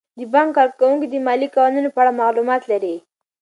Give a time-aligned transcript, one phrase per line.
[0.17, 2.95] د بانک کارکوونکي د مالي قوانینو په اړه معلومات لري.